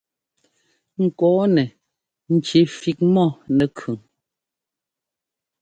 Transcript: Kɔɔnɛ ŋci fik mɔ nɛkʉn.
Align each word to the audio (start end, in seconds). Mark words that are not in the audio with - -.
Kɔɔnɛ 1.17 1.63
ŋci 2.35 2.59
fik 2.79 2.99
mɔ 3.13 3.25
nɛkʉn. 3.57 3.97